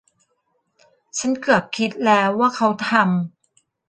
[1.17, 3.07] ฉันเกือบคิดแล้วว่าเขาทำ